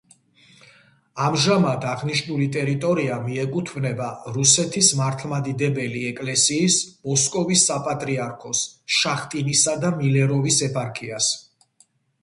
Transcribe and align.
ამჟამად 1.25 1.83
აღნიშნული 1.89 2.47
ტერიტორია 2.55 3.17
მიეკუთვნება 3.25 4.07
რუსეთის 4.39 4.89
მართლმადიდებელი 5.01 6.01
ეკლესიის 6.13 6.79
მოსკოვის 7.11 7.67
საპატრიარქოს 7.73 8.65
შახტინისა 9.03 9.77
და 9.85 9.93
მილეროვის 10.01 10.61
ეპარქიას. 10.73 11.31